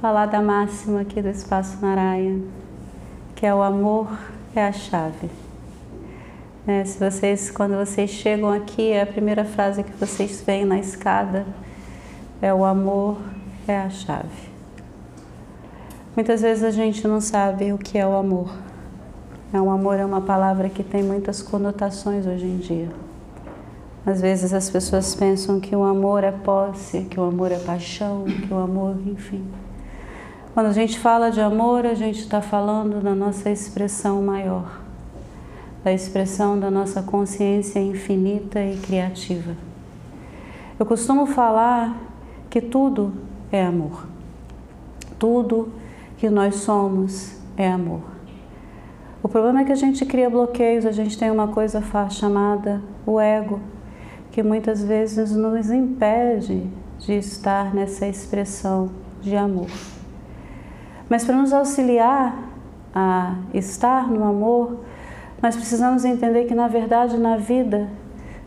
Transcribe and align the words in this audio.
falar 0.00 0.26
da 0.26 0.40
máxima 0.40 1.02
aqui 1.02 1.20
do 1.20 1.28
Espaço 1.28 1.76
Naraya, 1.82 2.40
que 3.36 3.44
é 3.44 3.54
o 3.54 3.60
amor 3.60 4.08
é 4.56 4.66
a 4.66 4.72
chave. 4.72 5.30
É, 6.66 6.82
se 6.86 6.98
vocês, 6.98 7.50
quando 7.50 7.76
vocês 7.76 8.08
chegam 8.08 8.50
aqui, 8.50 8.92
é 8.92 9.02
a 9.02 9.06
primeira 9.06 9.44
frase 9.44 9.82
que 9.82 9.92
vocês 9.92 10.40
veem 10.40 10.64
na 10.64 10.78
escada 10.78 11.46
é 12.40 12.52
o 12.54 12.64
amor 12.64 13.18
é 13.68 13.76
a 13.76 13.90
chave. 13.90 14.48
Muitas 16.16 16.40
vezes 16.40 16.64
a 16.64 16.70
gente 16.70 17.06
não 17.06 17.20
sabe 17.20 17.70
o 17.70 17.76
que 17.76 17.98
é 17.98 18.06
o 18.06 18.16
amor. 18.16 18.50
É, 19.52 19.60
o 19.60 19.68
amor 19.68 19.98
é 19.98 20.04
uma 20.04 20.22
palavra 20.22 20.70
que 20.70 20.82
tem 20.82 21.02
muitas 21.02 21.42
conotações 21.42 22.26
hoje 22.26 22.46
em 22.46 22.56
dia. 22.56 22.88
Às 24.06 24.22
vezes 24.22 24.54
as 24.54 24.70
pessoas 24.70 25.14
pensam 25.14 25.60
que 25.60 25.76
o 25.76 25.82
amor 25.82 26.24
é 26.24 26.32
posse, 26.32 27.02
que 27.02 27.20
o 27.20 27.24
amor 27.24 27.52
é 27.52 27.58
paixão, 27.58 28.24
que 28.24 28.52
o 28.52 28.56
amor, 28.56 28.96
enfim. 29.06 29.44
Quando 30.52 30.66
a 30.66 30.72
gente 30.72 30.98
fala 30.98 31.30
de 31.30 31.40
amor, 31.40 31.86
a 31.86 31.94
gente 31.94 32.18
está 32.18 32.42
falando 32.42 33.00
da 33.00 33.14
nossa 33.14 33.48
expressão 33.50 34.20
maior, 34.20 34.80
da 35.84 35.92
expressão 35.92 36.58
da 36.58 36.68
nossa 36.68 37.02
consciência 37.02 37.78
infinita 37.78 38.60
e 38.60 38.76
criativa. 38.78 39.54
Eu 40.76 40.84
costumo 40.84 41.24
falar 41.24 41.96
que 42.50 42.60
tudo 42.60 43.12
é 43.52 43.64
amor. 43.64 44.08
Tudo 45.20 45.68
que 46.18 46.28
nós 46.28 46.56
somos 46.56 47.36
é 47.56 47.70
amor. 47.70 48.02
O 49.22 49.28
problema 49.28 49.60
é 49.60 49.64
que 49.64 49.72
a 49.72 49.76
gente 49.76 50.04
cria 50.04 50.28
bloqueios, 50.28 50.84
a 50.84 50.90
gente 50.90 51.16
tem 51.16 51.30
uma 51.30 51.46
coisa 51.46 51.80
chamada 52.10 52.82
o 53.06 53.20
ego, 53.20 53.60
que 54.32 54.42
muitas 54.42 54.82
vezes 54.82 55.30
nos 55.30 55.70
impede 55.70 56.66
de 56.98 57.12
estar 57.12 57.72
nessa 57.72 58.08
expressão 58.08 58.90
de 59.22 59.36
amor. 59.36 59.68
Mas 61.10 61.24
para 61.24 61.34
nos 61.34 61.52
auxiliar 61.52 62.38
a 62.94 63.34
estar 63.52 64.08
no 64.08 64.22
amor, 64.22 64.78
nós 65.42 65.56
precisamos 65.56 66.04
entender 66.04 66.44
que, 66.44 66.54
na 66.54 66.68
verdade, 66.68 67.18
na 67.18 67.36
vida, 67.36 67.88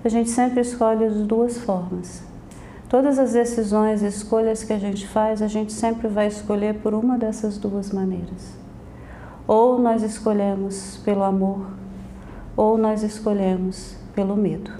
a 0.01 0.07
gente 0.07 0.29
sempre 0.29 0.61
escolhe 0.61 1.03
as 1.03 1.13
duas 1.13 1.57
formas. 1.57 2.23
Todas 2.87 3.19
as 3.19 3.33
decisões 3.33 4.01
e 4.01 4.07
escolhas 4.07 4.63
que 4.63 4.71
a 4.71 4.79
gente 4.79 5.05
faz, 5.05 5.41
a 5.41 5.47
gente 5.47 5.73
sempre 5.73 6.07
vai 6.07 6.27
escolher 6.27 6.75
por 6.75 6.93
uma 6.93 7.17
dessas 7.17 7.57
duas 7.57 7.91
maneiras. 7.91 8.53
Ou 9.45 9.77
nós 9.77 10.01
escolhemos 10.01 11.01
pelo 11.03 11.23
amor, 11.23 11.65
ou 12.55 12.77
nós 12.77 13.03
escolhemos 13.03 13.97
pelo 14.15 14.37
medo. 14.37 14.71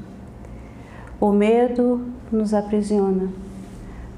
O 1.19 1.33
medo 1.33 2.01
nos 2.31 2.53
aprisiona, 2.53 3.27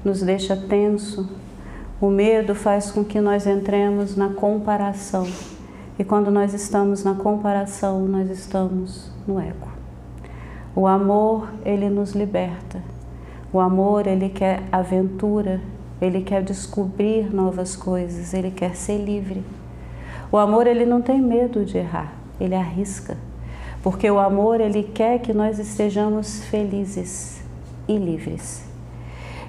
nos 0.04 0.22
deixa 0.22 0.54
tenso, 0.56 1.28
o 2.00 2.10
medo 2.10 2.54
faz 2.54 2.90
com 2.90 3.02
que 3.02 3.20
nós 3.20 3.46
entremos 3.46 4.16
na 4.16 4.28
comparação. 4.28 5.26
E 5.98 6.04
quando 6.04 6.30
nós 6.30 6.52
estamos 6.52 7.02
na 7.02 7.14
comparação, 7.14 8.06
nós 8.06 8.28
estamos 8.28 9.10
no 9.26 9.40
ego. 9.40 9.68
O 10.74 10.86
amor, 10.86 11.48
ele 11.64 11.88
nos 11.88 12.12
liberta. 12.12 12.82
O 13.50 13.58
amor, 13.58 14.06
ele 14.06 14.28
quer 14.28 14.62
aventura, 14.70 15.58
ele 15.98 16.20
quer 16.20 16.42
descobrir 16.42 17.34
novas 17.34 17.74
coisas, 17.74 18.34
ele 18.34 18.50
quer 18.50 18.76
ser 18.76 18.98
livre. 18.98 19.42
O 20.30 20.36
amor, 20.36 20.66
ele 20.66 20.84
não 20.84 21.00
tem 21.00 21.18
medo 21.18 21.64
de 21.64 21.78
errar, 21.78 22.12
ele 22.38 22.54
arrisca. 22.54 23.16
Porque 23.82 24.10
o 24.10 24.18
amor, 24.18 24.60
ele 24.60 24.82
quer 24.82 25.20
que 25.20 25.32
nós 25.32 25.58
estejamos 25.58 26.44
felizes 26.44 27.42
e 27.88 27.96
livres. 27.96 28.62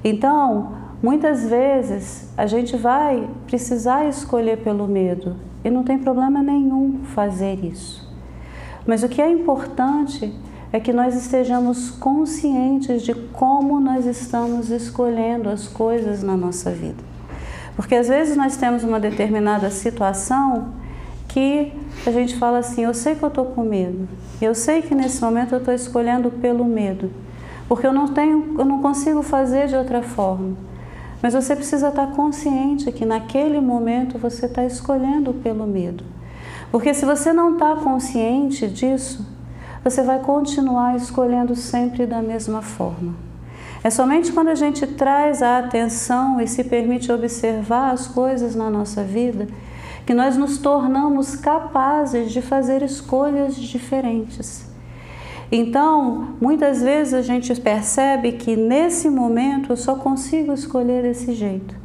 Então, 0.02 0.86
Muitas 1.02 1.48
vezes 1.48 2.28
a 2.36 2.48
gente 2.48 2.76
vai 2.76 3.30
precisar 3.45 4.06
escolher 4.06 4.58
pelo 4.58 4.88
medo 4.88 5.36
e 5.64 5.70
não 5.70 5.84
tem 5.84 6.00
problema 6.00 6.42
nenhum 6.42 7.02
fazer 7.14 7.64
isso. 7.64 8.08
Mas 8.86 9.04
o 9.04 9.10
que 9.10 9.21
é 9.21 9.30
importante 9.30 10.33
é 10.71 10.80
que 10.80 10.92
nós 10.92 11.16
estejamos 11.16 11.92
conscientes 11.92 13.04
de 13.04 13.14
como 13.14 13.80
nós 13.80 14.05
estamos 14.05 14.71
escolhendo 14.71 15.49
as 15.49 15.67
coisas 15.67 16.23
na 16.23 16.36
nossa 16.36 16.71
vida. 16.71 17.04
Porque 17.76 17.94
às 17.94 18.08
vezes 18.08 18.36
nós 18.36 18.58
temos 18.58 18.83
uma 18.83 19.00
determinada 19.00 19.70
situação 19.70 20.73
que 21.27 21.71
a 22.08 22.11
gente 22.11 22.36
fala 22.38 22.58
assim: 22.58 22.86
eu 22.86 22.94
sei 22.94 23.14
que 23.14 23.23
eu 23.23 23.30
estou 23.30 23.45
com 23.45 23.61
medo, 23.64 24.08
eu 24.42 24.55
sei 24.55 24.82
que 24.82 24.95
nesse 24.95 25.21
momento 25.21 25.54
eu 25.54 25.60
estou 25.60 25.73
escolhendo 25.73 26.32
pelo 26.32 26.66
medo, 26.66 27.11
porque 27.67 27.86
eu 27.86 27.94
não 27.94 28.08
tenho, 28.08 28.55
eu 28.58 28.66
não 28.66 28.82
consigo 28.82 29.21
fazer 29.21 29.67
de 29.67 29.76
outra 29.76 30.02
forma. 30.02 30.55
Mas 31.22 31.33
você 31.33 31.55
precisa 31.55 31.89
estar 31.89 32.08
consciente 32.11 32.92
que 32.92 33.05
naquele 33.05 33.60
momento 33.60 34.17
você 34.17 34.45
está 34.45 34.64
escolhendo 34.64 35.33
pelo 35.33 35.66
medo. 35.66 36.04
Porque 36.72 36.94
se 36.94 37.05
você 37.05 37.33
não 37.33 37.54
está 37.54 37.76
consciente 37.76 38.67
disso, 38.67 39.26
você 39.83 40.04
vai 40.04 40.20
continuar 40.20 40.95
escolhendo 40.95 41.56
sempre 41.56 42.06
da 42.06 42.22
mesma 42.22 42.61
forma. 42.61 43.16
É 43.83 43.89
somente 43.89 44.32
quando 44.33 44.50
a 44.50 44.56
gente 44.56 44.86
traz 44.86 45.42
a 45.42 45.60
atenção 45.60 46.42
e 46.42 46.48
se 46.48 46.64
permite 46.64 47.11
observar 47.11 47.92
as 47.92 48.08
coisas 48.08 48.56
na 48.56 48.70
nossa 48.70 49.04
vida 49.04 49.48
que 50.06 50.14
nós 50.14 50.38
nos 50.38 50.58
tornamos 50.58 51.36
capazes 51.36 52.32
de 52.32 52.42
fazer 52.42 52.82
escolhas 52.82 53.56
diferentes. 53.56 54.67
Então, 55.52 56.35
muitas 56.41 56.81
vezes 56.81 57.13
a 57.13 57.21
gente 57.21 57.53
percebe 57.59 58.33
que 58.33 58.55
nesse 58.55 59.09
momento 59.09 59.71
eu 59.71 59.77
só 59.77 59.95
consigo 59.95 60.53
escolher 60.53 61.03
desse 61.03 61.33
jeito. 61.33 61.75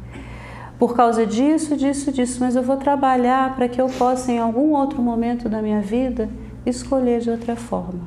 Por 0.77 0.95
causa 0.95 1.25
disso, 1.25 1.77
disso, 1.77 2.11
disso, 2.11 2.39
mas 2.41 2.55
eu 2.57 2.63
vou 2.63 2.75
trabalhar 2.75 3.55
para 3.55 3.69
que 3.69 3.79
eu 3.79 3.87
possa, 3.87 4.31
em 4.31 4.39
algum 4.39 4.73
outro 4.73 5.01
momento 5.01 5.47
da 5.47 5.61
minha 5.61 5.79
vida, 5.79 6.29
escolher 6.65 7.21
de 7.21 7.29
outra 7.29 7.55
forma. 7.55 8.01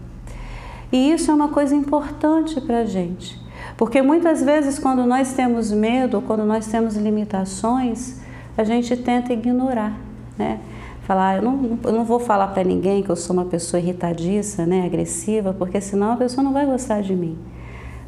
E 0.92 1.10
isso 1.10 1.30
é 1.30 1.34
uma 1.34 1.48
coisa 1.48 1.74
importante 1.74 2.60
para 2.60 2.80
a 2.80 2.84
gente, 2.84 3.40
porque 3.78 4.02
muitas 4.02 4.42
vezes, 4.42 4.78
quando 4.78 5.06
nós 5.06 5.32
temos 5.32 5.72
medo, 5.72 6.22
quando 6.26 6.44
nós 6.44 6.66
temos 6.66 6.96
limitações, 6.96 8.20
a 8.58 8.62
gente 8.62 8.94
tenta 8.96 9.32
ignorar, 9.32 9.98
né? 10.38 10.60
Falar, 11.06 11.36
eu 11.36 11.42
não, 11.42 11.78
eu 11.84 11.92
não 11.92 12.04
vou 12.04 12.18
falar 12.18 12.48
para 12.48 12.64
ninguém 12.64 13.00
que 13.00 13.08
eu 13.08 13.14
sou 13.14 13.32
uma 13.32 13.44
pessoa 13.44 13.80
irritadiça, 13.80 14.66
né, 14.66 14.84
agressiva, 14.84 15.54
porque 15.54 15.80
senão 15.80 16.12
a 16.12 16.16
pessoa 16.16 16.42
não 16.42 16.52
vai 16.52 16.66
gostar 16.66 17.00
de 17.00 17.14
mim. 17.14 17.38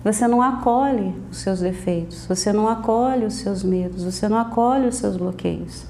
Você 0.03 0.27
não 0.27 0.43
acolhe 0.43 1.15
os 1.31 1.39
seus 1.39 1.61
defeitos, 1.61 2.27
você 2.27 2.53
não 2.53 2.69
acolhe 2.69 3.25
os 3.25 3.35
seus 3.35 3.63
medos, 3.63 4.03
você 4.03 4.29
não 4.29 4.37
acolhe 4.37 4.89
os 4.89 4.97
seus 4.97 5.17
bloqueios. 5.17 5.87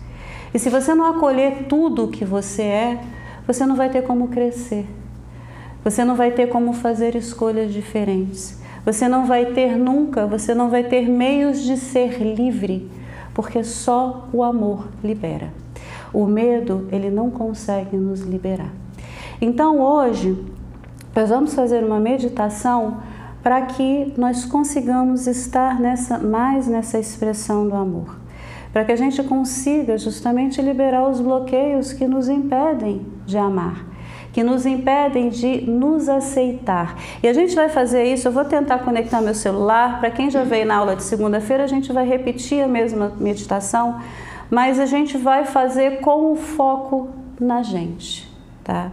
E 0.53 0.59
se 0.59 0.69
você 0.69 0.95
não 0.95 1.07
acolher 1.07 1.67
tudo 1.67 2.05
o 2.05 2.09
que 2.09 2.27
você 2.27 2.63
é, 2.63 3.01
você 3.47 3.65
não 3.65 3.75
vai 3.75 3.89
ter 3.89 4.03
como 4.03 4.29
crescer. 4.29 4.87
Você 5.85 6.05
não 6.05 6.15
vai 6.15 6.31
ter 6.31 6.49
como 6.49 6.75
fazer 6.75 7.15
escolhas 7.15 7.73
diferentes. 7.73 8.61
Você 8.85 9.09
não 9.09 9.27
vai 9.27 9.47
ter 9.47 9.79
nunca, 9.79 10.27
você 10.27 10.55
não 10.55 10.69
vai 10.69 10.85
ter 10.85 11.09
meios 11.09 11.63
de 11.63 11.77
ser 11.79 12.23
livre, 12.23 12.91
porque 13.33 13.65
só 13.65 14.29
o 14.33 14.43
amor 14.43 14.89
libera. 15.03 15.51
O 16.13 16.27
medo, 16.27 16.89
ele 16.91 17.11
não 17.11 17.31
consegue 17.31 17.97
nos 17.97 18.21
liberar. 18.21 18.73
Então, 19.41 19.81
hoje, 19.81 20.37
nós 21.15 21.29
vamos 21.31 21.55
fazer 21.55 21.85
uma 21.85 22.01
meditação 22.01 22.99
para 23.43 23.63
que 23.63 24.13
nós 24.17 24.45
consigamos 24.45 25.27
estar 25.27 25.81
nessa, 25.81 26.19
mais 26.19 26.67
nessa 26.67 26.99
expressão 26.99 27.69
do 27.69 27.75
amor. 27.75 28.17
Para 28.73 28.85
que 28.85 28.93
a 28.93 28.97
gente 28.97 29.23
consiga 29.23 29.97
justamente 29.97 30.61
liberar 30.61 31.09
os 31.09 31.21
bloqueios 31.21 31.93
que 31.93 32.07
nos 32.07 32.29
impedem 32.29 33.07
de 33.25 33.39
amar, 33.39 33.87
que 34.33 34.43
nos 34.43 34.67
impedem 34.67 35.31
de 35.31 35.63
nos 35.63 36.09
aceitar. 36.09 36.97
E 37.23 37.29
a 37.29 37.33
gente 37.33 37.55
vai 37.55 37.69
fazer 37.69 38.05
isso, 38.05 38.29
eu 38.29 38.33
vou 38.33 38.45
tentar 38.45 38.81
conectar 38.81 39.21
meu 39.21 39.35
celular. 39.35 40.01
Para 40.01 40.11
quem 40.11 40.31
já 40.31 40.45
veio 40.45 40.67
na 40.67 40.77
aula 40.77 40.95
de 40.95 41.03
segunda-feira, 41.03 41.65
a 41.65 41.69
gente 41.69 41.93
vai 41.93 42.07
repetir 42.07 42.63
a 42.63 42.69
mesma 42.69 43.13
meditação 43.19 43.99
mas 44.51 44.79
a 44.79 44.87
gente 44.87 45.17
vai 45.17 45.45
fazer 45.45 46.01
com 46.01 46.33
o 46.33 46.37
foco 46.37 47.09
na 47.41 47.63
gente, 47.63 48.29
tá? 48.65 48.91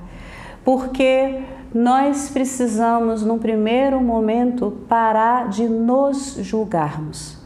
Porque 0.63 1.41
nós 1.73 2.29
precisamos, 2.29 3.23
num 3.23 3.37
primeiro 3.37 4.01
momento, 4.01 4.71
parar 4.87 5.49
de 5.49 5.67
nos 5.67 6.37
julgarmos. 6.39 7.37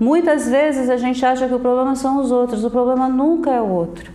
Muitas 0.00 0.48
vezes 0.48 0.88
a 0.88 0.96
gente 0.96 1.24
acha 1.26 1.48
que 1.48 1.54
o 1.54 1.58
problema 1.58 1.96
são 1.96 2.20
os 2.20 2.30
outros, 2.30 2.64
o 2.64 2.70
problema 2.70 3.08
nunca 3.08 3.50
é 3.50 3.60
o 3.60 3.68
outro. 3.68 4.12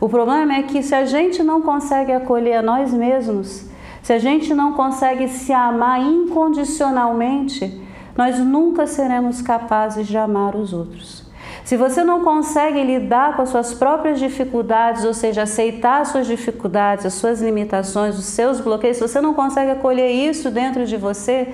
O 0.00 0.08
problema 0.08 0.54
é 0.54 0.62
que 0.62 0.82
se 0.82 0.94
a 0.94 1.04
gente 1.04 1.42
não 1.42 1.60
consegue 1.60 2.12
acolher 2.12 2.58
a 2.58 2.62
nós 2.62 2.94
mesmos, 2.94 3.68
se 4.02 4.12
a 4.12 4.18
gente 4.18 4.54
não 4.54 4.72
consegue 4.72 5.28
se 5.28 5.52
amar 5.52 6.00
incondicionalmente, 6.00 7.78
nós 8.16 8.38
nunca 8.38 8.86
seremos 8.86 9.42
capazes 9.42 10.06
de 10.06 10.16
amar 10.16 10.56
os 10.56 10.72
outros. 10.72 11.27
Se 11.68 11.76
você 11.76 12.02
não 12.02 12.24
consegue 12.24 12.82
lidar 12.82 13.36
com 13.36 13.42
as 13.42 13.50
suas 13.50 13.74
próprias 13.74 14.18
dificuldades, 14.18 15.04
ou 15.04 15.12
seja, 15.12 15.42
aceitar 15.42 16.00
as 16.00 16.08
suas 16.08 16.26
dificuldades, 16.26 17.04
as 17.04 17.12
suas 17.12 17.42
limitações, 17.42 18.18
os 18.18 18.24
seus 18.24 18.58
bloqueios, 18.58 18.96
se 18.96 19.06
você 19.06 19.20
não 19.20 19.34
consegue 19.34 19.72
acolher 19.72 20.10
isso 20.10 20.50
dentro 20.50 20.86
de 20.86 20.96
você, 20.96 21.52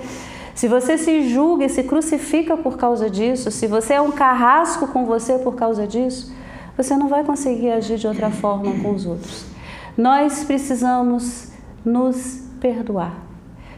Se 0.53 0.69
você 0.69 0.97
se 0.97 1.27
julga 1.27 1.65
e 1.65 1.69
se 1.69 1.83
crucifica 1.83 2.55
por 2.55 2.77
causa 2.77 3.09
disso, 3.09 3.51
se 3.51 3.67
você 3.67 3.95
é 3.95 4.01
um 4.01 4.13
carrasco 4.13 4.87
com 4.87 5.05
você 5.05 5.37
por 5.37 5.55
causa 5.55 5.85
disso, 5.85 6.33
você 6.77 6.95
não 6.95 7.09
vai 7.09 7.25
conseguir 7.25 7.71
agir 7.71 7.97
de 7.97 8.07
outra 8.07 8.31
forma 8.31 8.71
com 8.81 8.91
os 8.91 9.05
outros. 9.05 9.45
Nós 9.97 10.45
precisamos 10.45 11.49
nos 11.83 12.41
perdoar. 12.61 13.17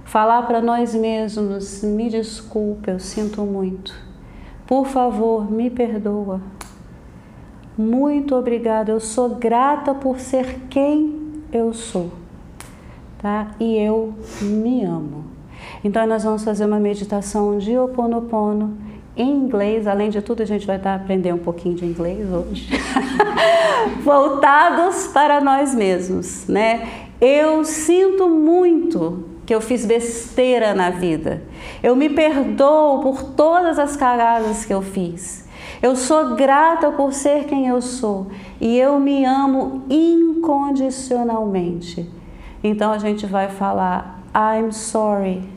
Falar 0.05 0.43
para 0.43 0.61
nós 0.61 0.93
mesmos: 0.93 1.81
me 1.81 2.11
desculpe, 2.11 2.91
eu 2.91 2.99
sinto 2.99 3.41
muito. 3.41 4.06
Por 4.67 4.85
favor, 4.85 5.49
me 5.49 5.69
perdoa. 5.69 6.41
Muito 7.77 8.35
obrigada, 8.35 8.91
eu 8.91 8.99
sou 8.99 9.29
grata 9.29 9.93
por 9.93 10.19
ser 10.19 10.61
quem 10.69 11.41
eu 11.53 11.73
sou, 11.73 12.11
tá? 13.21 13.51
E 13.59 13.77
eu 13.77 14.13
me 14.41 14.83
amo. 14.83 15.23
Então 15.83 16.05
nós 16.05 16.23
vamos 16.23 16.43
fazer 16.43 16.65
uma 16.65 16.79
meditação 16.79 17.57
de 17.57 17.77
Ho 17.77 17.85
Oponopono 17.85 18.77
em 19.15 19.29
inglês. 19.31 19.87
Além 19.87 20.09
de 20.09 20.21
tudo, 20.21 20.43
a 20.43 20.45
gente 20.45 20.67
vai 20.67 20.77
estar 20.77 20.95
aprendendo 20.95 21.35
um 21.35 21.43
pouquinho 21.43 21.75
de 21.75 21.85
inglês 21.85 22.27
hoje. 22.31 22.69
Voltados 24.03 25.07
para 25.07 25.39
nós 25.39 25.73
mesmos, 25.73 26.47
né? 26.47 27.05
Eu 27.21 27.63
sinto 27.63 28.27
muito 28.27 29.36
que 29.47 29.55
eu 29.55 29.61
fiz 29.61 29.85
besteira 29.85 30.75
na 30.75 30.89
vida. 30.89 31.41
Eu 31.81 31.95
me 31.95 32.09
perdoo 32.09 32.99
por 32.99 33.23
todas 33.23 33.79
as 33.79 33.95
cagadas 33.95 34.65
que 34.65 34.73
eu 34.73 34.81
fiz. 34.81 35.47
Eu 35.81 35.95
sou 35.95 36.35
grata 36.35 36.91
por 36.91 37.13
ser 37.13 37.45
quem 37.45 37.67
eu 37.67 37.81
sou 37.81 38.27
e 38.59 38.77
eu 38.77 38.99
me 38.99 39.23
amo 39.23 39.85
incondicionalmente. 39.89 42.11
Então 42.61 42.91
a 42.91 42.97
gente 42.97 43.25
vai 43.25 43.47
falar: 43.47 44.21
I'm 44.35 44.73
sorry, 44.73 45.47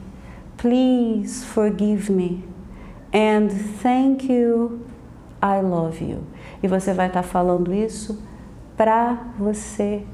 please 0.57 1.45
forgive 1.45 2.13
me, 2.13 2.45
and 3.13 3.49
thank 3.83 4.33
you, 4.33 4.83
I 5.43 5.61
love 5.63 6.05
you. 6.05 6.19
E 6.63 6.69
você 6.69 6.95
vai 6.95 7.09
estar 7.09 7.25
falando 7.25 7.75
isso 7.75 8.23
para 8.77 9.19
você 9.37 10.05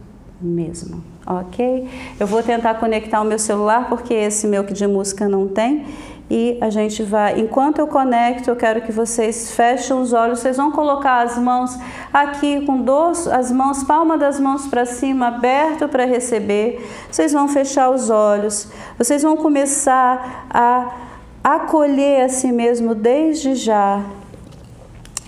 mesmo, 0.41 1.03
ok? 1.27 1.89
Eu 2.19 2.27
vou 2.27 2.43
tentar 2.43 2.75
conectar 2.75 3.21
o 3.21 3.25
meu 3.25 3.39
celular 3.39 3.89
porque 3.89 4.13
esse 4.13 4.47
meu 4.47 4.65
que 4.65 4.73
de 4.73 4.87
música 4.87 5.29
não 5.29 5.49
tem 5.49 5.85
e 6.29 6.59
a 6.61 6.71
gente 6.71 7.05
vai, 7.05 7.39
enquanto 7.39 7.79
eu 7.79 7.87
conecto, 7.87 8.51
eu 8.51 8.57
quero 8.57 8.83
que 8.83 8.91
vocês 8.91 9.53
fechem 9.53 9.97
os 9.97 10.13
olhos, 10.13 10.41
vocês 10.41 10.57
vão 10.57 10.73
colocar 10.73 11.23
as 11.23 11.39
mãos 11.39 11.79
aqui 12.13 12.67
com 12.67 12.81
dois, 12.81 13.29
as 13.29 13.53
mãos, 13.53 13.85
palma 13.85 14.19
das 14.19 14.41
mãos 14.41 14.67
para 14.67 14.85
cima, 14.85 15.29
aberto 15.29 15.89
para 15.89 16.05
receber. 16.05 16.85
Vocês 17.09 17.33
vão 17.33 17.47
fechar 17.47 17.91
os 17.91 18.11
olhos. 18.11 18.69
Vocês 18.99 19.23
vão 19.23 19.37
começar 19.37 20.49
a 20.51 20.97
acolher 21.45 22.23
a 22.23 22.29
si 22.29 22.51
mesmo 22.51 22.93
desde 22.93 23.55
já, 23.55 24.05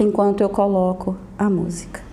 enquanto 0.00 0.40
eu 0.40 0.49
coloco 0.49 1.16
a 1.38 1.49
música. 1.49 2.07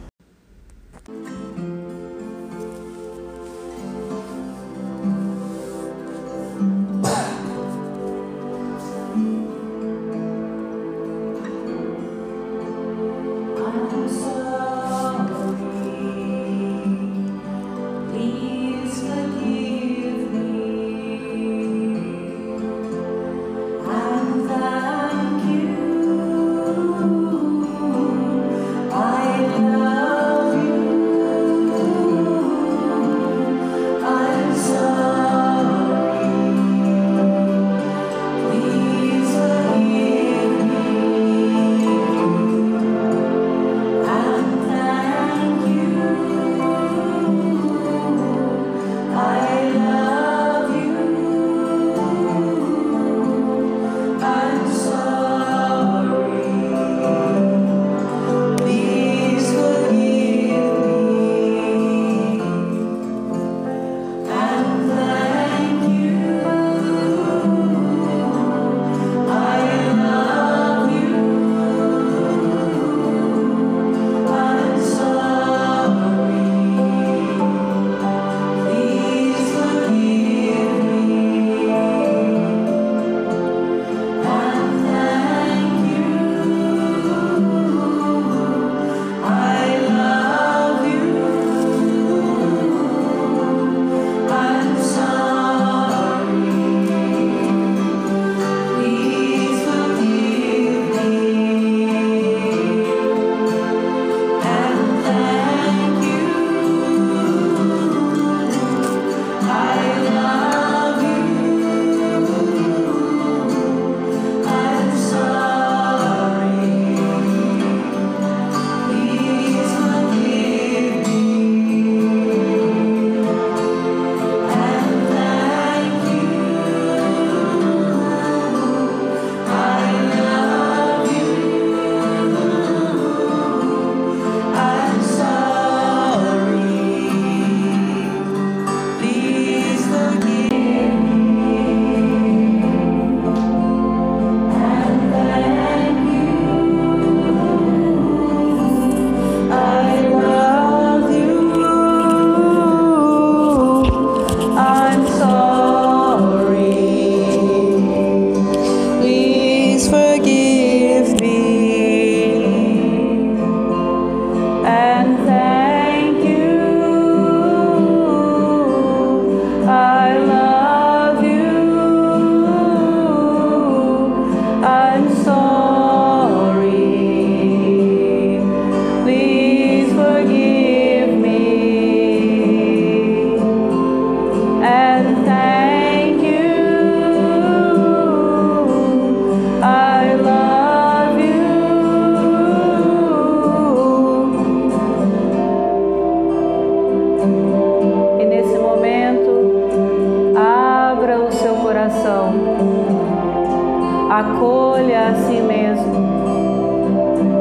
acolha 204.19 205.10
a 205.10 205.15
si 205.15 205.41
mesmo. 205.41 205.93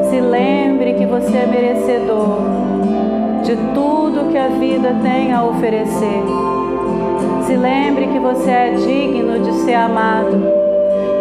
Se 0.09 0.19
lembre 0.19 0.93
que 0.95 1.05
você 1.05 1.37
é 1.37 1.45
merecedor 1.45 2.39
de 3.43 3.55
tudo 3.73 4.29
que 4.29 4.37
a 4.37 4.49
vida 4.49 4.93
tem 5.01 5.31
a 5.31 5.43
oferecer. 5.43 6.23
Se 7.45 7.55
lembre 7.55 8.07
que 8.07 8.19
você 8.19 8.49
é 8.49 8.71
digno 8.71 9.39
de 9.39 9.53
ser 9.63 9.75
amado, 9.75 10.37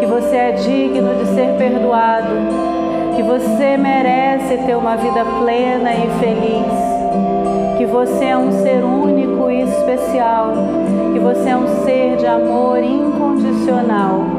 que 0.01 0.07
você 0.07 0.37
é 0.37 0.53
digno 0.53 1.15
de 1.15 1.27
ser 1.35 1.57
perdoado, 1.57 2.35
que 3.15 3.23
você 3.23 3.77
merece 3.77 4.57
ter 4.67 4.77
uma 4.77 4.97
vida 4.97 5.25
plena 5.39 5.93
e 5.93 6.09
feliz, 6.19 7.79
que 7.79 7.87
você 7.87 8.25
é 8.25 8.37
um 8.37 8.51
ser 8.51 8.83
único 8.83 9.51
e 9.51 9.63
especial, 9.63 10.53
que 11.13 11.21
você 11.21 11.51
é 11.51 11.57
um 11.57 11.85
ser 11.85 12.17
de 12.17 12.27
amor 12.27 12.83
incondicional 12.83 14.34